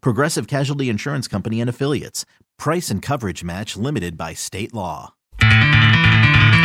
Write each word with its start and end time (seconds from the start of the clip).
Progressive 0.00 0.46
Casualty 0.46 0.88
Insurance 0.88 1.28
Company 1.28 1.60
and 1.60 1.70
Affiliates. 1.70 2.24
Price 2.58 2.90
and 2.90 3.02
coverage 3.02 3.44
match 3.44 3.76
limited 3.76 4.16
by 4.16 4.34
state 4.34 4.72
law. 4.74 5.14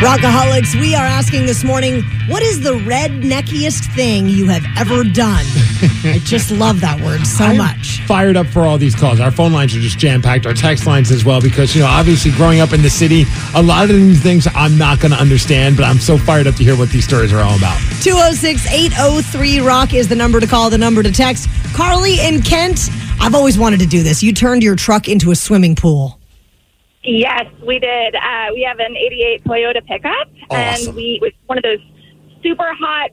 Rockaholics, 0.02 0.74
we 0.80 0.96
are 0.96 1.04
asking 1.04 1.46
this 1.46 1.62
morning, 1.62 2.02
what 2.26 2.42
is 2.42 2.60
the 2.60 2.72
redneckiest 2.72 3.94
thing 3.94 4.28
you 4.28 4.48
have 4.48 4.64
ever 4.76 5.04
done? 5.04 5.44
I 6.04 6.18
just 6.24 6.50
love 6.50 6.80
that 6.80 7.00
word 7.00 7.24
so 7.24 7.44
I'm 7.44 7.58
much. 7.58 8.00
Fired 8.08 8.36
up 8.36 8.48
for 8.48 8.62
all 8.62 8.78
these 8.78 8.96
calls. 8.96 9.20
Our 9.20 9.30
phone 9.30 9.52
lines 9.52 9.76
are 9.76 9.80
just 9.80 10.00
jam 10.00 10.20
packed. 10.20 10.44
Our 10.44 10.54
text 10.54 10.88
lines 10.88 11.12
as 11.12 11.24
well, 11.24 11.40
because 11.40 11.76
you 11.76 11.82
know, 11.82 11.86
obviously, 11.86 12.32
growing 12.32 12.58
up 12.58 12.72
in 12.72 12.82
the 12.82 12.90
city, 12.90 13.26
a 13.54 13.62
lot 13.62 13.84
of 13.84 13.90
these 13.90 14.20
things 14.20 14.48
I'm 14.56 14.76
not 14.76 14.98
going 14.98 15.12
to 15.12 15.18
understand. 15.18 15.76
But 15.76 15.84
I'm 15.84 15.98
so 15.98 16.18
fired 16.18 16.48
up 16.48 16.56
to 16.56 16.64
hear 16.64 16.76
what 16.76 16.88
these 16.88 17.04
stories 17.04 17.32
are 17.32 17.40
all 17.40 17.56
about. 17.56 17.78
206 18.02 18.66
803 18.66 19.60
Rock 19.60 19.94
is 19.94 20.08
the 20.08 20.16
number 20.16 20.40
to 20.40 20.48
call, 20.48 20.68
the 20.68 20.78
number 20.78 21.04
to 21.04 21.12
text. 21.12 21.48
Carly 21.74 22.18
in 22.18 22.42
Kent, 22.42 22.90
I've 23.22 23.34
always 23.36 23.56
wanted 23.56 23.78
to 23.80 23.86
do 23.86 24.02
this. 24.02 24.22
You 24.22 24.32
turned 24.32 24.62
your 24.64 24.74
truck 24.74 25.08
into 25.08 25.30
a 25.30 25.36
swimming 25.36 25.76
pool. 25.76 26.18
Yes, 27.04 27.46
we 27.64 27.78
did. 27.78 28.14
Uh, 28.16 28.48
we 28.52 28.62
have 28.62 28.78
an 28.80 28.96
88 28.96 29.44
Toyota 29.44 29.86
pickup, 29.86 30.28
Awesome. 30.50 30.88
and 30.88 30.96
we 30.96 31.20
it 31.20 31.22
was 31.22 31.32
one 31.46 31.56
of 31.58 31.62
those 31.64 31.78
super 32.42 32.74
hot 32.74 33.10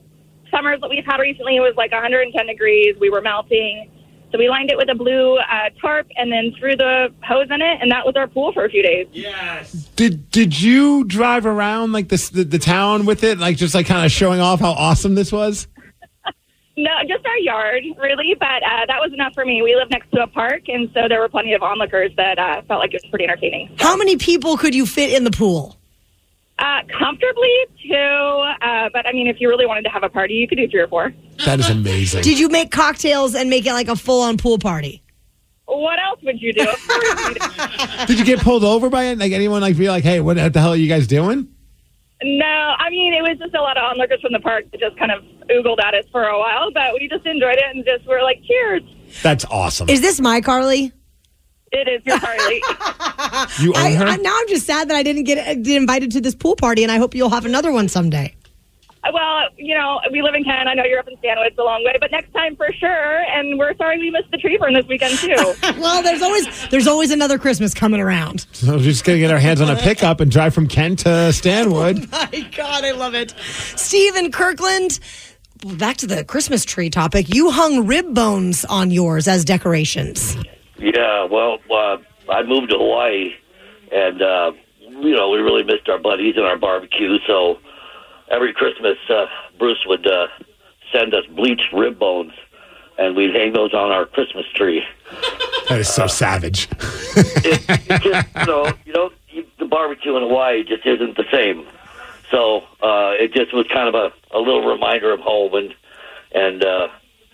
summers 0.50 0.80
that 0.80 0.90
we've 0.90 1.04
had 1.04 1.18
recently. 1.18 1.56
It 1.56 1.60
was 1.60 1.74
like 1.76 1.92
110 1.92 2.46
degrees. 2.46 2.96
We 3.00 3.08
were 3.10 3.20
melting. 3.20 3.88
So 4.32 4.38
we 4.38 4.48
lined 4.48 4.70
it 4.70 4.76
with 4.76 4.88
a 4.88 4.94
blue 4.94 5.38
uh, 5.38 5.70
tarp 5.80 6.06
and 6.16 6.30
then 6.30 6.52
threw 6.58 6.76
the 6.76 7.12
hose 7.24 7.48
in 7.50 7.60
it, 7.60 7.78
and 7.80 7.90
that 7.90 8.06
was 8.06 8.14
our 8.16 8.28
pool 8.28 8.52
for 8.52 8.64
a 8.64 8.68
few 8.70 8.82
days. 8.82 9.08
Yes. 9.12 9.72
Did 9.96 10.28
Did 10.30 10.60
you 10.60 11.04
drive 11.04 11.46
around 11.46 11.92
like 11.92 12.08
this 12.08 12.30
the, 12.30 12.44
the 12.44 12.58
town 12.58 13.06
with 13.06 13.24
it, 13.24 13.38
like 13.38 13.56
just 13.56 13.74
like 13.74 13.86
kind 13.86 14.04
of 14.06 14.12
showing 14.12 14.40
off 14.40 14.60
how 14.60 14.70
awesome 14.72 15.14
this 15.16 15.32
was? 15.32 15.66
No, 16.82 16.90
just 17.06 17.26
our 17.26 17.38
yard, 17.38 17.84
really, 17.98 18.34
but 18.38 18.62
uh, 18.62 18.86
that 18.86 19.00
was 19.00 19.12
enough 19.12 19.34
for 19.34 19.44
me. 19.44 19.60
We 19.60 19.74
live 19.76 19.90
next 19.90 20.10
to 20.12 20.22
a 20.22 20.26
park, 20.26 20.62
and 20.68 20.88
so 20.94 21.08
there 21.08 21.20
were 21.20 21.28
plenty 21.28 21.52
of 21.52 21.62
onlookers 21.62 22.10
that 22.16 22.38
uh, 22.38 22.62
felt 22.62 22.80
like 22.80 22.94
it 22.94 23.00
was 23.02 23.10
pretty 23.10 23.24
entertaining. 23.26 23.74
How 23.78 23.96
many 23.96 24.16
people 24.16 24.56
could 24.56 24.74
you 24.74 24.86
fit 24.86 25.12
in 25.12 25.24
the 25.24 25.30
pool? 25.30 25.76
Uh, 26.58 26.80
comfortably, 26.98 27.54
two, 27.86 27.94
uh, 27.94 28.88
but 28.94 29.06
I 29.06 29.12
mean, 29.12 29.26
if 29.26 29.40
you 29.40 29.48
really 29.48 29.66
wanted 29.66 29.82
to 29.82 29.90
have 29.90 30.02
a 30.04 30.08
party, 30.08 30.34
you 30.34 30.48
could 30.48 30.56
do 30.56 30.68
three 30.68 30.80
or 30.80 30.88
four. 30.88 31.12
That 31.44 31.60
is 31.60 31.68
amazing. 31.68 32.22
Did 32.22 32.38
you 32.38 32.48
make 32.48 32.70
cocktails 32.70 33.34
and 33.34 33.50
make 33.50 33.66
it 33.66 33.72
like 33.72 33.88
a 33.88 33.96
full 33.96 34.22
on 34.22 34.38
pool 34.38 34.58
party? 34.58 35.02
What 35.66 35.98
else 35.98 36.20
would 36.22 36.40
you 36.40 36.52
do? 36.52 36.62
Of 36.62 36.88
course 36.88 37.18
you 37.28 37.34
did. 37.98 38.06
Did 38.08 38.18
you 38.18 38.24
get 38.24 38.40
pulled 38.40 38.64
over 38.64 38.88
by 38.90 39.04
it? 39.04 39.18
Like 39.18 39.32
anyone 39.32 39.60
like 39.60 39.76
be 39.76 39.88
like, 39.88 40.04
hey, 40.04 40.20
what 40.20 40.36
the 40.52 40.60
hell 40.60 40.70
are 40.70 40.76
you 40.76 40.88
guys 40.88 41.06
doing? 41.06 41.48
No, 42.22 42.74
I 42.78 42.90
mean 42.90 43.14
it 43.14 43.22
was 43.22 43.38
just 43.38 43.54
a 43.54 43.60
lot 43.60 43.76
of 43.76 43.84
onlookers 43.84 44.20
from 44.20 44.32
the 44.32 44.40
park 44.40 44.70
that 44.70 44.80
just 44.80 44.98
kind 44.98 45.10
of 45.10 45.24
oogled 45.48 45.80
at 45.82 45.94
us 45.94 46.04
for 46.12 46.24
a 46.24 46.38
while, 46.38 46.70
but 46.72 46.92
we 46.94 47.08
just 47.08 47.24
enjoyed 47.26 47.56
it 47.56 47.64
and 47.74 47.84
just 47.84 48.06
were 48.06 48.22
like, 48.22 48.42
"Cheers!" 48.44 48.82
That's 49.22 49.44
awesome. 49.46 49.88
Is 49.88 50.00
this 50.00 50.20
my 50.20 50.40
Carly? 50.40 50.92
It 51.72 51.88
is 51.88 52.04
your 52.04 52.18
Carly. 52.18 52.54
you 53.60 53.72
own 53.74 53.76
I, 53.76 53.94
her? 53.94 54.04
I, 54.04 54.16
now 54.16 54.36
I'm 54.36 54.48
just 54.48 54.66
sad 54.66 54.90
that 54.90 54.96
I 54.96 55.02
didn't 55.02 55.24
get, 55.24 55.62
get 55.62 55.76
invited 55.76 56.10
to 56.12 56.20
this 56.20 56.34
pool 56.34 56.56
party, 56.56 56.82
and 56.82 56.90
I 56.90 56.98
hope 56.98 57.14
you'll 57.14 57.30
have 57.30 57.46
another 57.46 57.72
one 57.72 57.88
someday. 57.88 58.34
Well, 59.12 59.48
you 59.56 59.74
know, 59.76 60.00
we 60.12 60.22
live 60.22 60.34
in 60.34 60.44
Canada. 60.44 60.70
I 60.70 60.74
know 60.74 60.84
you're 60.84 60.98
up 60.98 61.08
in 61.08 61.16
Stanwood. 61.18 61.46
It's 61.46 61.58
a 61.58 61.62
long 61.62 61.82
way, 61.84 61.96
but 62.00 62.10
next 62.10 62.32
time 62.32 62.54
for 62.56 62.70
sure. 62.72 63.22
And 63.34 63.58
we're 63.58 63.74
sorry 63.76 63.98
we 63.98 64.10
missed 64.10 64.30
the 64.30 64.36
tree 64.36 64.58
burn 64.58 64.74
this 64.74 64.86
weekend 64.86 65.18
too. 65.18 65.54
Well, 65.80 66.02
there's 66.02 66.20
always 66.22 66.68
there's 66.68 66.86
always 66.86 67.10
another 67.10 67.38
Christmas 67.38 67.72
coming 67.72 68.00
around. 68.00 68.46
so 68.52 68.72
we're 68.76 68.82
just 68.82 69.04
gonna 69.04 69.18
get 69.18 69.30
our 69.30 69.38
hands 69.38 69.60
on 69.60 69.70
a 69.70 69.76
pickup 69.76 70.20
and 70.20 70.30
drive 70.30 70.52
from 70.52 70.66
Kent 70.66 71.00
to 71.00 71.32
Stanwood. 71.32 72.10
My 72.12 72.50
God, 72.54 72.84
I 72.84 72.90
love 72.92 73.14
it. 73.14 73.34
Steve 73.76 74.16
in 74.16 74.30
Kirkland. 74.30 75.00
Back 75.78 75.96
to 75.98 76.06
the 76.06 76.24
Christmas 76.24 76.64
tree 76.64 76.90
topic. 76.90 77.34
You 77.34 77.50
hung 77.50 77.86
rib 77.86 78.14
bones 78.14 78.64
on 78.66 78.90
yours 78.90 79.28
as 79.28 79.44
decorations. 79.44 80.36
Yeah, 80.78 81.24
well, 81.24 81.58
uh, 81.70 81.98
I 82.30 82.42
moved 82.42 82.70
to 82.70 82.78
Hawaii, 82.78 83.30
and 83.92 84.22
uh, 84.22 84.52
you 84.80 85.14
know 85.14 85.30
we 85.30 85.38
really 85.38 85.62
missed 85.62 85.88
our 85.88 85.98
buddies 85.98 86.34
and 86.36 86.46
our 86.46 86.56
barbecue. 86.58 87.18
So 87.26 87.58
every 88.30 88.52
Christmas, 88.52 88.96
uh, 89.08 89.26
Bruce 89.58 89.84
would 89.86 90.06
uh, 90.06 90.28
send 90.92 91.14
us 91.14 91.24
bleached 91.26 91.72
rib 91.72 91.98
bones, 91.98 92.32
and 92.98 93.16
we'd 93.16 93.34
hang 93.34 93.52
those 93.52 93.74
on 93.74 93.90
our 93.90 94.06
Christmas 94.06 94.46
tree. 94.54 94.82
That 95.68 95.80
is 95.80 95.88
so 95.88 96.06
savage. 96.06 96.68
It, 97.12 97.64
it 97.68 98.02
just, 98.02 98.28
you 98.36 98.46
know, 98.46 98.72
you 98.86 98.92
know, 98.92 99.10
the 99.58 99.64
barbecue 99.64 100.14
in 100.16 100.22
Hawaii 100.22 100.62
just 100.62 100.86
isn't 100.86 101.16
the 101.16 101.24
same. 101.32 101.66
So 102.30 102.60
uh, 102.82 103.14
it 103.18 103.32
just 103.32 103.52
was 103.52 103.66
kind 103.66 103.88
of 103.88 103.94
a, 103.94 104.12
a 104.36 104.38
little 104.38 104.64
reminder 104.64 105.12
of 105.12 105.20
home, 105.20 105.54
and 105.54 105.74
and 106.32 106.64
uh, 106.64 106.88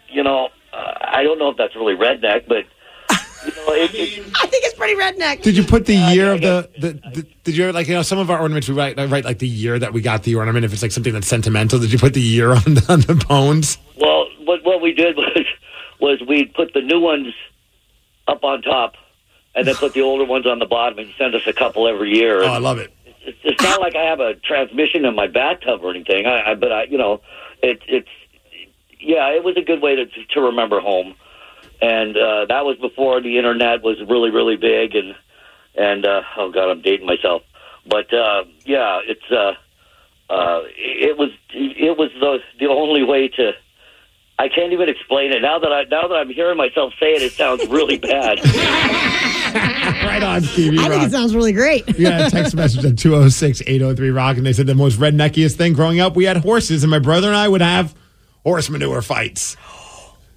you 0.08 0.22
know, 0.22 0.48
uh, 0.72 0.92
I 1.00 1.22
don't 1.22 1.38
know 1.38 1.50
if 1.50 1.58
that's 1.58 1.76
really 1.76 1.94
redneck, 1.94 2.48
but 2.48 2.64
you 3.44 3.52
know, 3.54 3.72
it, 3.72 3.94
it, 3.94 4.26
I 4.40 4.46
think 4.46 4.64
it's 4.64 4.74
pretty 4.74 4.94
redneck. 4.94 5.42
Did 5.42 5.56
you 5.56 5.64
put 5.64 5.86
the 5.86 5.94
year 5.94 6.32
of 6.32 6.40
yeah, 6.40 6.62
the, 6.78 6.80
the, 6.80 6.92
the 7.14 7.26
did 7.44 7.56
you 7.56 7.70
like 7.72 7.88
you 7.88 7.94
know 7.94 8.02
some 8.02 8.18
of 8.18 8.30
our 8.30 8.40
ornaments 8.40 8.68
we 8.68 8.74
write 8.74 8.98
I 8.98 9.04
write 9.06 9.24
like 9.24 9.38
the 9.38 9.48
year 9.48 9.78
that 9.78 9.92
we 9.92 10.00
got 10.00 10.22
the 10.22 10.34
ornament 10.34 10.64
if 10.64 10.72
it's 10.72 10.82
like 10.82 10.92
something 10.92 11.12
that's 11.12 11.26
sentimental 11.28 11.78
did 11.78 11.92
you 11.92 11.98
put 11.98 12.14
the 12.14 12.20
year 12.20 12.50
on 12.52 12.74
the, 12.74 12.86
on 12.88 13.00
the 13.00 13.14
bones 13.28 13.78
Well, 14.00 14.26
what 14.44 14.64
what 14.64 14.80
we 14.80 14.92
did 14.92 15.16
was 15.16 15.44
was 16.00 16.20
we 16.28 16.44
put 16.46 16.72
the 16.74 16.80
new 16.82 17.00
ones 17.00 17.34
up 18.28 18.42
on 18.44 18.62
top, 18.62 18.94
and 19.54 19.66
then 19.66 19.74
put 19.76 19.94
the 19.94 20.02
older 20.02 20.24
ones 20.24 20.46
on 20.46 20.58
the 20.58 20.66
bottom, 20.66 20.98
and 20.98 21.12
send 21.16 21.34
us 21.34 21.42
a 21.46 21.52
couple 21.52 21.86
every 21.88 22.10
year. 22.16 22.42
oh 22.42 22.48
I 22.48 22.58
love 22.58 22.78
it 22.78 22.92
It's, 23.22 23.38
it's 23.44 23.62
not 23.62 23.80
like 23.80 23.94
I 23.96 24.04
have 24.04 24.20
a 24.20 24.34
transmission 24.34 25.04
in 25.04 25.14
my 25.14 25.26
bathtub 25.28 25.80
or 25.82 25.90
anything. 25.90 26.26
I, 26.26 26.50
I 26.50 26.54
but 26.54 26.72
I, 26.72 26.84
you 26.84 26.98
know, 26.98 27.20
it, 27.62 27.80
it's 27.86 28.08
yeah, 29.00 29.28
it 29.28 29.44
was 29.44 29.56
a 29.56 29.62
good 29.62 29.80
way 29.80 29.94
to 29.96 30.06
to 30.06 30.40
remember 30.40 30.80
home, 30.80 31.14
and 31.80 32.16
uh, 32.16 32.46
that 32.48 32.64
was 32.64 32.76
before 32.78 33.20
the 33.20 33.38
internet 33.38 33.82
was 33.82 33.98
really 34.08 34.30
really 34.30 34.56
big, 34.56 34.94
and 34.94 35.14
and 35.76 36.06
uh, 36.06 36.22
oh 36.36 36.50
god, 36.50 36.70
I'm 36.70 36.82
dating 36.82 37.06
myself, 37.06 37.42
but 37.86 38.12
uh, 38.12 38.44
yeah, 38.64 39.00
it's 39.06 39.30
uh, 39.30 39.52
uh, 40.32 40.62
it 40.76 41.16
was 41.16 41.30
it 41.52 41.96
was 41.96 42.10
the 42.20 42.38
the 42.58 42.66
only 42.66 43.02
way 43.02 43.28
to. 43.28 43.52
I 44.38 44.50
can't 44.50 44.74
even 44.74 44.90
explain 44.90 45.32
it 45.32 45.40
now 45.40 45.58
that 45.58 45.72
I 45.72 45.84
now 45.84 46.08
that 46.08 46.14
I'm 46.14 46.28
hearing 46.28 46.58
myself 46.58 46.92
say 47.00 47.14
it. 47.14 47.22
It 47.22 47.32
sounds 47.32 47.66
really 47.68 47.96
bad. 47.96 48.38
right 49.54 50.22
on 50.22 50.42
Stevie 50.42 50.78
I 50.78 50.88
think 50.88 51.02
it 51.04 51.10
sounds 51.10 51.34
really 51.34 51.52
great. 51.52 51.84
yeah 51.98 52.28
text 52.28 52.54
message 52.54 52.84
at 52.84 52.94
206-803 52.96 54.14
rock 54.14 54.36
and 54.36 54.44
they 54.44 54.52
said 54.52 54.66
the 54.66 54.74
most 54.74 54.98
redneckiest 54.98 55.56
thing 55.56 55.72
growing 55.72 56.00
up 56.00 56.16
we 56.16 56.24
had 56.24 56.36
horses 56.38 56.82
and 56.84 56.90
my 56.90 56.98
brother 56.98 57.28
and 57.28 57.36
I 57.36 57.48
would 57.48 57.62
have 57.62 57.94
horse 58.44 58.68
manure 58.68 59.02
fights 59.02 59.56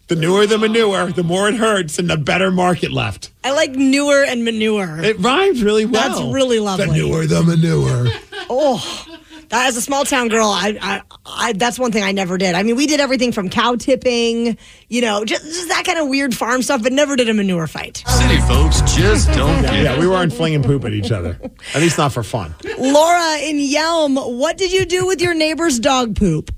the 0.10 0.16
newer 0.16 0.46
the 0.46 0.58
manure 0.58 1.12
the 1.12 1.24
more 1.24 1.48
it 1.48 1.56
hurts 1.56 1.98
and 2.00 2.10
the 2.10 2.18
better 2.18 2.52
market 2.52 2.92
left 2.92 3.32
I 3.44 3.52
like 3.52 3.72
newer 3.72 4.24
and 4.26 4.44
manure. 4.44 5.00
it 5.00 5.18
rhymes 5.20 5.64
really 5.64 5.86
well 5.86 6.10
That's 6.10 6.34
really 6.34 6.60
lovely. 6.60 6.88
the 6.88 6.94
newer 6.94 7.26
the 7.26 7.44
manure 7.44 8.08
Oh, 8.52 9.06
that 9.50 9.68
as 9.68 9.78
a 9.78 9.82
small 9.82 10.06
town 10.06 10.28
girl, 10.28 10.48
I, 10.48 10.78
I, 10.82 11.02
I, 11.26 11.54
that's 11.54 11.78
one 11.78 11.92
thing 11.92 12.04
I 12.04 12.12
never 12.12 12.38
did. 12.38 12.56
I 12.56 12.64
mean, 12.64 12.76
we 12.76 12.88
did 12.88 13.00
everything 13.00 13.32
from 13.32 13.50
cow 13.50 13.76
tipping, 13.76 14.58
you 14.88 15.02
know, 15.02 15.24
just, 15.26 15.44
just 15.44 15.68
that 15.70 15.86
kind 15.86 16.00
of 16.00 16.08
weird 16.08 16.36
farm 16.36 16.62
stuff, 16.64 16.82
but 16.84 16.92
never 16.92 17.16
did 17.16 17.30
a 17.30 17.34
manure 17.34 17.68
fight. 17.68 18.04
City 18.08 18.38
folks 18.42 18.82
just 18.96 19.28
don't 19.34 19.62
get 19.62 19.84
yeah 19.84 20.00
we 20.00 20.08
weren't 20.08 20.34
flinging 20.34 20.64
poop 20.64 20.84
at 20.86 20.94
each 20.94 21.12
other 21.12 21.40
at 21.76 21.82
least 21.82 21.98
not 21.98 22.12
for 22.12 22.24
fun 22.24 22.54
Laura 22.80 23.38
in 23.40 23.58
Yelm, 23.58 24.16
what 24.38 24.58
did 24.58 24.72
you 24.72 24.86
do 24.86 25.06
with 25.06 25.22
your 25.22 25.34
neighbor's 25.34 25.80
dog 25.80 26.16
poop? 26.16 26.52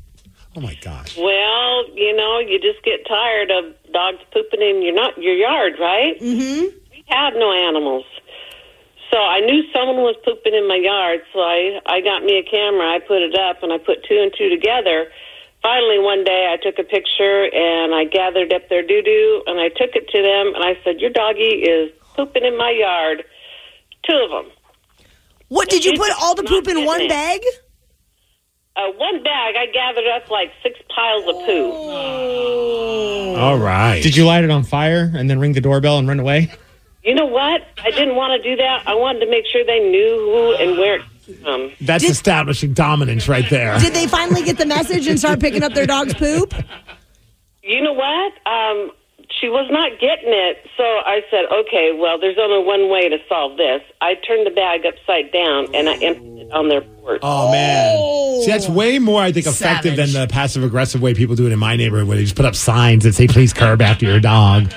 Oh 0.56 0.62
my 0.62 0.76
gosh 0.82 1.18
Well, 1.18 1.86
you 1.96 2.16
know, 2.16 2.40
you 2.40 2.60
just 2.60 2.84
get 2.84 3.06
tired 3.08 3.52
of 3.52 3.74
dogs 3.92 4.20
pooping 4.34 4.62
in 4.62 4.82
your 4.82 4.94
not 4.94 5.18
your 5.18 5.36
yard, 5.36 5.74
right? 5.80 6.20
Mm-hmm. 6.20 6.78
We 6.92 7.04
had 7.08 7.34
no 7.36 7.52
animals, 7.52 8.06
So 9.12 9.18
I 9.18 9.40
knew 9.42 9.64
someone 9.74 9.98
was 9.98 10.16
pooping 10.24 10.54
in 10.54 10.68
my 10.68 10.76
yard, 10.76 11.22
so 11.34 11.40
I, 11.40 11.80
I 11.86 12.02
got 12.02 12.24
me 12.24 12.38
a 12.38 12.44
camera, 12.44 12.88
I 12.88 13.00
put 13.00 13.22
it 13.22 13.38
up, 13.38 13.64
and 13.64 13.74
I 13.74 13.78
put 13.78 14.04
two 14.08 14.20
and 14.22 14.32
two 14.38 14.50
together. 14.50 15.08
Finally, 15.62 16.00
one 16.00 16.24
day 16.24 16.50
I 16.52 16.58
took 16.58 16.80
a 16.80 16.84
picture 16.84 17.46
and 17.54 17.94
I 17.94 18.06
gathered 18.06 18.52
up 18.52 18.68
their 18.70 18.82
doo 18.82 19.02
doo 19.04 19.44
and 19.46 19.60
I 19.60 19.70
took 19.70 19.94
it 19.94 20.10
to 20.10 20.22
them 20.22 20.56
and 20.56 20.64
I 20.64 20.74
said, 20.84 21.00
Your 21.00 21.12
doggy 21.12 21.62
is 21.62 21.92
pooping 22.16 22.44
in 22.44 22.58
my 22.58 22.72
yard. 22.72 23.24
Two 24.10 24.18
of 24.26 24.32
them. 24.32 24.52
What 25.50 25.70
did 25.70 25.86
you 25.86 25.94
put 25.94 26.10
all 26.20 26.34
the 26.34 26.44
poop 26.44 26.68
in 26.68 26.76
getting 26.76 26.86
one 26.86 27.02
it. 27.02 27.10
Bag? 28.76 28.90
Uh, 28.90 28.98
one 28.98 29.24
bag, 29.24 29.56
I 29.58 29.66
gathered 29.74 30.08
up 30.16 30.30
like 30.30 30.52
six 30.64 30.80
piles 30.96 31.24
of 31.28 31.36
poo. 31.46 31.72
All 33.38 33.58
right. 33.58 34.02
Did 34.02 34.16
you 34.16 34.26
light 34.26 34.44
it 34.44 34.50
on 34.52 34.64
fire 34.64 35.12
and 35.14 35.30
then 35.30 35.40
ring 35.40 35.54
the 35.54 35.62
doorbell 35.62 35.98
and 35.98 36.08
run 36.08 36.20
away? 36.20 36.52
You 37.04 37.16
know 37.16 37.26
what? 37.26 37.62
I 37.84 37.90
didn't 37.92 38.16
want 38.16 38.42
to 38.42 38.50
do 38.50 38.56
that. 38.58 38.84
I 38.88 38.94
wanted 38.94 39.22
to 39.22 39.30
make 39.32 39.46
sure 39.48 39.66
they 39.66 39.80
knew 39.80 40.18
who 40.18 40.54
and 40.56 40.78
where 40.78 40.96
it 40.98 41.02
came 41.26 41.36
from. 41.38 41.72
That's 41.82 42.04
establishing 42.04 42.74
dominance 42.74 43.28
right 43.28 43.50
there. 43.50 43.80
Did 43.80 43.94
they 43.94 44.06
finally 44.08 44.44
get 44.44 44.58
the 44.58 44.68
message 44.68 45.08
and 45.08 45.18
start 45.18 45.40
picking 45.40 45.64
up 45.64 45.74
their 45.74 45.88
dog's 45.88 46.14
poop? 46.14 46.54
You 47.64 47.82
know 47.82 47.94
what? 47.94 48.34
Um, 48.46 48.92
she 49.40 49.50
was 49.50 49.68
not 49.72 49.94
getting 50.00 50.30
it, 50.34 50.68
so 50.78 50.84
I 50.84 51.22
said, 51.32 51.46
"Okay, 51.52 51.92
well, 51.98 52.20
there's 52.20 52.38
only 52.38 52.66
one 52.66 52.90
way 52.90 53.10
to 53.10 53.18
solve 53.28 53.58
this." 53.58 53.82
I 54.02 54.16
turned 54.16 54.46
the 54.46 54.52
bag 54.52 54.86
upside 54.86 55.32
down 55.32 55.74
and 55.74 55.90
I 55.90 55.94
emptied 55.96 56.38
it 56.38 56.41
on 56.52 56.68
their 56.68 56.82
porch. 56.82 57.20
Oh 57.24 57.52
man! 57.52 58.44
See, 58.44 58.52
that's 58.52 58.70
oh. 58.70 58.74
way 58.74 59.00
more, 59.00 59.22
I 59.22 59.32
think, 59.32 59.46
effective 59.46 59.96
Savage. 59.96 60.14
than 60.14 60.22
the 60.22 60.32
passive 60.32 60.64
aggressive 60.64 61.02
way 61.02 61.14
people 61.14 61.36
do 61.36 61.48
it 61.48 61.52
in 61.52 61.60
my 61.60 61.76
neighborhood, 61.76 62.08
where 62.08 62.18
they 62.18 62.24
just 62.24 62.36
put 62.36 62.46
up 62.46 62.56
signs 62.56 63.04
that 63.04 63.14
say 63.14 63.28
"Please 63.28 63.54
curb 63.54 63.82
after 63.82 64.06
your 64.06 64.20
dog." 64.20 64.72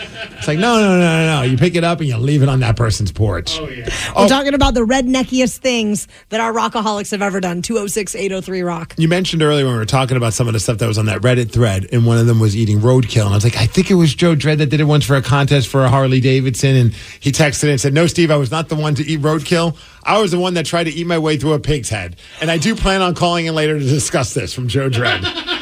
It's 0.45 0.49
like, 0.49 0.59
no, 0.59 0.79
no, 0.79 0.99
no, 0.99 1.01
no, 1.01 1.41
no. 1.41 1.43
You 1.43 1.57
pick 1.57 1.75
it 1.75 1.85
up 1.85 2.01
and 2.01 2.09
you 2.09 2.19
leave 2.19 2.43
it 2.43 2.51
on 2.51 2.61
that 2.61 2.77
person's 2.77 3.11
porch. 3.11 3.59
Oh 3.59 3.67
yeah. 3.67 3.87
We're 4.15 4.25
oh. 4.25 4.29
talking 4.29 4.53
about 4.53 4.75
the 4.75 4.85
redneckiest 4.85 5.57
things 5.59 6.07
that 6.29 6.41
our 6.41 6.53
rockaholics 6.53 7.13
have 7.13 7.23
ever 7.23 7.41
done. 7.41 7.63
206 7.63 8.15
803 8.15 8.63
Rock. 8.63 8.95
You 8.99 9.09
mentioned 9.09 9.43
earlier 9.43 9.65
when 9.65 9.73
we 9.73 9.79
were 9.79 9.87
talking 9.87 10.19
about 10.19 10.35
some 10.35 10.47
of 10.47 10.53
the 10.53 10.61
stuff 10.61 10.77
that 10.79 10.87
was 10.87 10.99
on 10.99 11.07
that 11.07 11.23
Reddit 11.23 11.51
thread, 11.51 11.87
and 11.93 12.07
one 12.07 12.19
of 12.19 12.27
them 12.27 12.41
was 12.41 12.55
eating 12.57 12.81
roadkill. 12.81 13.25
And 13.25 13.33
I 13.33 13.37
was 13.37 13.45
like, 13.45 13.57
I 13.57 13.67
think 13.67 13.91
it 13.91 13.95
was 13.95 14.15
Joe 14.15 14.35
Dredd 14.35 14.59
that 14.59 14.67
did 14.67 14.81
it 14.81 14.85
once 14.85 15.07
for 15.07 15.17
a 15.17 15.23
contest 15.23 15.69
for 15.69 15.83
a 15.83 15.89
Harley 15.89 16.21
Davidson. 16.21 16.77
And 16.77 16.93
he 17.21 17.33
texted 17.33 17.71
and 17.71 17.81
said, 17.81 17.95
No, 17.95 18.07
Steve, 18.07 18.31
I 18.31 18.37
was 18.37 18.51
not 18.51 18.69
the 18.69 18.77
one 18.77 18.95
to 18.97 19.03
eat 19.03 19.21
roadkill. 19.21 19.79
I 20.05 20.21
was 20.21 20.31
the 20.31 20.39
one 20.39 20.55
that 20.55 20.67
tried 20.67 20.85
to 20.85 20.91
eat 20.91 21.07
my 21.07 21.19
way 21.19 21.37
through 21.37 21.55
a 21.55 21.59
pig's 21.59 21.89
head. 21.89 22.17
And 22.41 22.51
I 22.51 22.59
do 22.59 22.75
plan 22.75 23.03
on 23.03 23.15
calling 23.15 23.47
in 23.47 23.55
later 23.55 23.79
to 23.79 23.85
discuss 23.85 24.35
this 24.35 24.53
from 24.53 24.69
Joe 24.69 24.91
Dredd. 24.91 25.23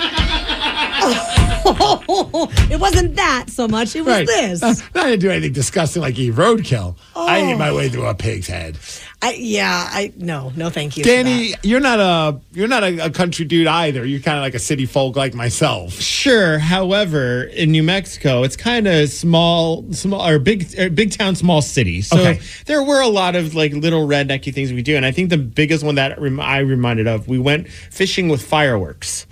it 2.71 2.81
wasn't 2.81 3.17
that 3.17 3.47
so 3.49 3.67
much. 3.69 3.95
It 3.97 4.03
was 4.05 4.27
this. 4.27 4.63
Uh, 4.63 4.75
I 4.95 5.11
didn't 5.11 5.21
do 5.21 5.31
anything 5.31 5.53
disgusting 5.53 6.03
like 6.03 6.19
eat 6.19 6.35
roadkill. 6.35 6.97
I 7.17 7.39
ate 7.39 7.55
Oh. 7.55 7.59
my 7.59 7.73
way 7.73 7.89
through 7.89 8.07
a 8.07 8.15
pig's 8.15 8.47
head. 8.47 8.79
I, 9.25 9.35
yeah, 9.35 9.89
I 9.91 10.13
no, 10.17 10.53
no, 10.57 10.69
thank 10.69 10.97
you. 10.97 11.05
Danny, 11.05 11.55
you're 11.63 11.79
not 11.81 12.01
a 12.01 12.41
you're 12.53 12.67
not 12.67 12.83
a, 12.83 13.07
a 13.07 13.11
country 13.11 13.45
dude 13.45 13.69
either. 13.69 14.05
You're 14.05 14.19
kind 14.21 14.37
of 14.37 14.43
like 14.43 14.55
a 14.55 14.59
city 14.59 14.85
folk 14.85 15.15
like 15.15 15.33
myself. 15.35 15.93
Sure. 15.93 16.59
However, 16.59 17.45
in 17.45 17.71
New 17.71 17.85
Mexico, 17.85 18.43
it's 18.43 18.57
kind 18.57 18.89
of 18.89 19.09
small, 19.11 19.85
small 19.93 20.27
or 20.27 20.41
big, 20.41 20.75
or 20.79 20.91
big 20.91 21.13
town, 21.13 21.37
small 21.37 21.63
city. 21.63 22.03
So 22.03 22.19
Okay. 22.19 22.41
there 22.67 22.83
were 22.83 23.01
a 23.01 23.07
lot 23.09 23.37
of 23.37 23.55
like 23.55 23.73
little 23.75 24.09
rednecky 24.09 24.53
things 24.53 24.73
we 24.73 24.83
do, 24.83 24.97
and 24.97 25.07
I 25.07 25.13
think 25.13 25.31
the 25.31 25.39
biggest 25.39 25.85
one 25.85 25.95
that 25.95 26.21
rem- 26.21 26.41
I 26.41 26.59
reminded 26.59 27.07
of, 27.07 27.29
we 27.29 27.39
went 27.39 27.69
fishing 27.69 28.29
with 28.29 28.43
fireworks. 28.43 29.27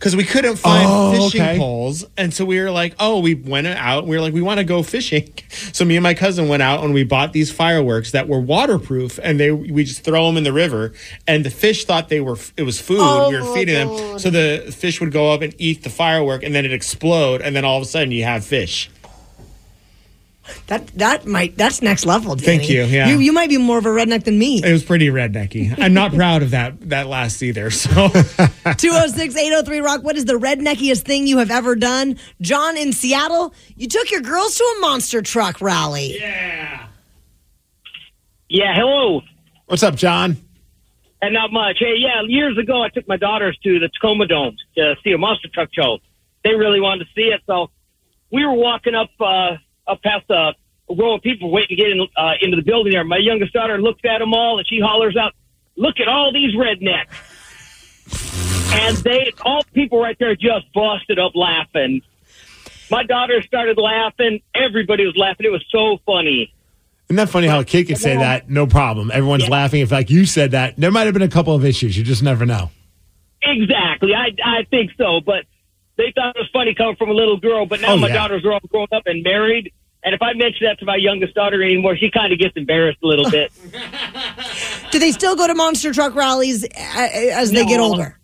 Because 0.00 0.16
we 0.16 0.24
couldn't 0.24 0.56
find 0.56 0.86
Oh, 0.90 1.12
fishing 1.28 1.42
okay. 1.42 1.58
poles, 1.58 2.06
and 2.16 2.32
so 2.32 2.46
we 2.46 2.58
were 2.58 2.70
like, 2.70 2.94
"Oh, 2.98 3.20
we 3.20 3.34
went 3.34 3.66
out. 3.66 4.06
We 4.06 4.16
were 4.16 4.22
like, 4.22 4.32
we 4.32 4.40
want 4.40 4.56
to 4.56 4.64
go 4.64 4.82
fishing." 4.82 5.30
So 5.72 5.84
me 5.84 5.94
and 5.96 6.02
my 6.02 6.14
cousin 6.14 6.48
went 6.48 6.62
out 6.62 6.82
and 6.84 6.94
we 6.94 7.04
bought 7.04 7.32
these 7.32 7.50
fireworks 7.52 8.12
that 8.12 8.28
were 8.28 8.40
waterproof, 8.40 9.18
and 9.22 9.38
they 9.38 9.50
we 9.52 9.84
just 9.84 10.02
throw 10.02 10.26
them 10.26 10.36
in 10.38 10.44
the 10.44 10.52
river, 10.54 10.94
and 11.26 11.44
the 11.44 11.50
fish 11.50 11.84
thought 11.84 12.08
they 12.08 12.20
were 12.20 12.38
it 12.56 12.62
was 12.62 12.80
food. 12.80 12.96
we 13.28 13.36
were 13.36 13.42
oh 13.42 13.54
feeding 13.54 13.74
them, 13.74 14.18
so 14.18 14.30
the 14.30 14.72
fish 14.74 15.00
would 15.00 15.12
go 15.12 15.32
up 15.32 15.42
and 15.42 15.54
eat 15.58 15.82
the 15.82 15.90
firework, 15.90 16.42
and 16.42 16.54
then 16.54 16.64
it 16.64 16.72
explode, 16.72 17.42
and 17.42 17.54
then 17.54 17.64
all 17.66 17.76
of 17.76 17.82
a 17.82 17.86
sudden 17.86 18.10
you 18.10 18.24
have 18.24 18.42
fish. 18.44 18.88
That 20.66 20.86
that 20.98 21.26
might 21.26 21.56
that's 21.56 21.82
next 21.82 22.06
level. 22.06 22.34
Danny. 22.34 22.58
Thank 22.58 22.70
you, 22.70 22.84
yeah. 22.84 23.08
you 23.08 23.18
you 23.18 23.32
might 23.32 23.48
be 23.48 23.58
more 23.58 23.78
of 23.78 23.86
a 23.86 23.90
redneck 23.90 24.24
than 24.24 24.38
me. 24.38 24.62
It 24.62 24.72
was 24.72 24.84
pretty 24.84 25.08
rednecky. 25.08 25.74
I'm 25.78 25.94
not 25.94 26.12
proud 26.12 26.42
of 26.42 26.50
that 26.50 26.88
that 26.90 27.06
last 27.06 27.42
either. 27.42 27.70
So 27.70 28.08
206 28.08 29.36
803 29.36 29.80
Rock. 29.80 30.02
What 30.02 30.16
is 30.16 30.24
the 30.24 30.34
redneckiest 30.34 31.02
thing 31.02 31.26
you 31.26 31.38
have 31.38 31.50
ever 31.50 31.74
done? 31.76 32.16
John 32.40 32.76
in 32.76 32.92
Seattle, 32.92 33.54
you 33.76 33.88
took 33.88 34.10
your 34.10 34.20
girls 34.20 34.56
to 34.56 34.64
a 34.64 34.80
monster 34.80 35.22
truck 35.22 35.60
rally. 35.60 36.18
yeah. 36.18 36.86
Yeah, 38.48 38.74
hello. 38.74 39.22
What's 39.66 39.84
up, 39.84 39.94
John? 39.94 40.36
And 41.22 41.34
not 41.34 41.52
much. 41.52 41.76
Hey, 41.78 41.94
yeah, 41.98 42.22
years 42.26 42.58
ago 42.58 42.82
I 42.82 42.88
took 42.88 43.06
my 43.06 43.16
daughters 43.16 43.56
to 43.62 43.78
the 43.78 43.88
Tacoma 43.88 44.26
Dome 44.26 44.56
to 44.76 44.96
see 45.04 45.12
a 45.12 45.18
monster 45.18 45.48
truck 45.54 45.68
show. 45.72 45.98
They 46.42 46.54
really 46.54 46.80
wanted 46.80 47.04
to 47.04 47.10
see 47.14 47.28
it, 47.28 47.42
so 47.46 47.70
we 48.32 48.44
were 48.44 48.54
walking 48.54 48.96
up 48.96 49.10
uh, 49.20 49.56
up 49.86 50.02
past 50.02 50.28
a 50.30 50.52
row 50.88 51.14
of 51.16 51.22
people 51.22 51.50
waiting 51.50 51.76
to 51.76 51.82
get 51.82 51.90
in, 51.92 52.06
uh, 52.16 52.32
into 52.40 52.56
the 52.56 52.62
building 52.62 52.92
there. 52.92 53.04
My 53.04 53.18
youngest 53.18 53.52
daughter 53.52 53.80
looks 53.80 54.00
at 54.04 54.18
them 54.18 54.34
all 54.34 54.58
and 54.58 54.66
she 54.66 54.80
hollers 54.80 55.16
out, 55.16 55.34
"Look 55.76 56.00
at 56.00 56.08
all 56.08 56.32
these 56.32 56.54
rednecks!" 56.54 57.12
And 58.72 58.96
they, 58.98 59.32
all 59.42 59.62
the 59.62 59.70
people 59.72 60.00
right 60.00 60.16
there, 60.18 60.34
just 60.36 60.72
busted 60.72 61.18
up 61.18 61.32
laughing. 61.34 62.02
My 62.90 63.04
daughter 63.04 63.42
started 63.42 63.78
laughing. 63.78 64.40
Everybody 64.54 65.06
was 65.06 65.16
laughing. 65.16 65.46
It 65.46 65.52
was 65.52 65.64
so 65.70 65.98
funny. 66.06 66.52
Isn't 67.08 67.16
that 67.16 67.28
funny 67.28 67.48
how 67.48 67.60
a 67.60 67.64
kid 67.64 67.88
could 67.88 67.98
say 67.98 68.16
that? 68.16 68.48
No 68.48 68.66
problem. 68.68 69.10
Everyone's 69.12 69.48
laughing. 69.48 69.80
In 69.80 69.88
fact, 69.88 70.10
you 70.10 70.24
said 70.26 70.52
that, 70.52 70.76
there 70.76 70.92
might 70.92 71.04
have 71.06 71.14
been 71.14 71.22
a 71.22 71.28
couple 71.28 71.54
of 71.54 71.64
issues. 71.64 71.96
You 71.96 72.04
just 72.04 72.22
never 72.22 72.46
know. 72.46 72.70
Exactly. 73.42 74.14
I 74.14 74.30
I 74.44 74.64
think 74.70 74.92
so, 74.96 75.20
but 75.20 75.44
they 76.00 76.12
thought 76.14 76.34
it 76.34 76.38
was 76.40 76.48
funny 76.52 76.74
coming 76.74 76.96
from 76.96 77.10
a 77.10 77.14
little 77.14 77.36
girl. 77.38 77.66
But 77.66 77.80
now 77.80 77.92
Oh, 77.92 77.96
my 77.96 78.08
yeah. 78.08 78.14
daughters 78.14 78.44
are 78.44 78.52
all 78.52 78.60
grown 78.68 78.86
up 78.92 79.02
and 79.06 79.22
married, 79.22 79.72
and 80.02 80.14
if 80.14 80.22
I 80.22 80.32
mention 80.34 80.66
that 80.66 80.78
to 80.80 80.84
my 80.84 80.96
youngest 80.96 81.34
daughter 81.34 81.62
anymore, 81.62 81.96
she 81.96 82.10
kind 82.10 82.32
of 82.32 82.38
gets 82.38 82.56
embarrassed 82.56 82.98
a 83.02 83.06
little 83.06 83.30
bit. 83.30 83.52
Do 84.90 84.98
they 84.98 85.12
still 85.12 85.36
go 85.36 85.46
to 85.46 85.54
monster 85.54 85.92
truck 85.92 86.14
rallies 86.14 86.64
uh, 86.64 86.68
as 86.74 87.52
they 87.52 87.64
get 87.64 87.80
older? 87.80 88.18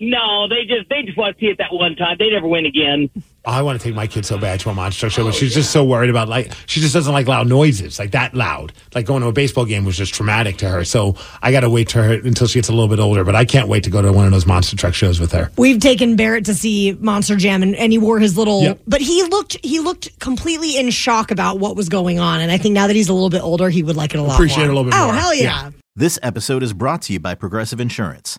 No, 0.00 0.48
they 0.48 0.64
just 0.66 0.88
they 0.88 1.02
just 1.02 1.16
want 1.16 1.36
to 1.36 1.40
see 1.40 1.46
it 1.46 1.58
that 1.58 1.72
one 1.72 1.96
time. 1.96 2.16
They 2.18 2.30
never 2.30 2.46
win 2.46 2.66
again. 2.66 3.10
Oh, 3.48 3.52
I 3.52 3.62
want 3.62 3.80
to 3.80 3.84
take 3.86 3.94
my 3.94 4.06
kid 4.08 4.26
so 4.26 4.38
bad 4.38 4.58
to 4.60 4.70
a 4.70 4.74
monster 4.74 5.00
truck 5.00 5.12
show, 5.12 5.22
but 5.22 5.28
oh, 5.28 5.38
she's 5.38 5.54
just 5.54 5.70
so 5.70 5.84
worried 5.84 6.10
about 6.10 6.28
like 6.28 6.52
she 6.66 6.80
just 6.80 6.92
doesn't 6.92 7.12
like 7.12 7.28
loud 7.28 7.48
noises, 7.48 7.98
like 7.98 8.10
that 8.10 8.34
loud. 8.34 8.72
Like 8.94 9.06
going 9.06 9.22
to 9.22 9.28
a 9.28 9.32
baseball 9.32 9.64
game 9.64 9.84
was 9.84 9.96
just 9.96 10.12
traumatic 10.14 10.56
to 10.58 10.68
her. 10.68 10.84
So 10.84 11.16
I 11.42 11.52
got 11.52 11.60
to 11.60 11.70
wait 11.70 11.88
to 11.90 12.02
her 12.02 12.12
until 12.14 12.46
she 12.48 12.58
gets 12.58 12.68
a 12.68 12.72
little 12.72 12.88
bit 12.88 12.98
older. 12.98 13.22
But 13.24 13.36
I 13.36 13.44
can't 13.44 13.68
wait 13.68 13.84
to 13.84 13.90
go 13.90 14.02
to 14.02 14.12
one 14.12 14.26
of 14.26 14.32
those 14.32 14.46
monster 14.46 14.76
truck 14.76 14.94
shows 14.94 15.20
with 15.20 15.30
her. 15.32 15.50
We've 15.56 15.78
taken 15.80 16.16
Barrett 16.16 16.44
to 16.46 16.54
see 16.54 16.96
Monster 17.00 17.36
Jam, 17.36 17.62
and, 17.62 17.76
and 17.76 17.92
he 17.92 17.98
wore 17.98 18.18
his 18.18 18.36
little. 18.36 18.62
Yep. 18.62 18.80
But 18.86 19.00
he 19.00 19.22
looked 19.22 19.56
he 19.64 19.78
looked 19.80 20.18
completely 20.18 20.76
in 20.76 20.90
shock 20.90 21.30
about 21.30 21.60
what 21.60 21.76
was 21.76 21.88
going 21.88 22.18
on, 22.18 22.40
and 22.40 22.50
I 22.50 22.58
think 22.58 22.74
now 22.74 22.88
that 22.88 22.96
he's 22.96 23.08
a 23.08 23.14
little 23.14 23.30
bit 23.30 23.42
older, 23.42 23.70
he 23.70 23.82
would 23.84 23.96
like 23.96 24.12
it 24.12 24.18
a 24.18 24.22
lot. 24.22 24.34
Appreciate 24.34 24.64
more. 24.64 24.66
it 24.66 24.70
a 24.70 24.74
little 24.74 24.90
bit 24.90 24.94
Oh 24.94 25.06
more. 25.06 25.14
hell 25.14 25.34
yeah. 25.34 25.42
Yeah. 25.42 25.70
This 25.94 26.18
episode 26.22 26.62
is 26.62 26.72
brought 26.74 27.00
to 27.02 27.12
you 27.14 27.20
by 27.20 27.34
Progressive 27.34 27.80
Insurance. 27.80 28.38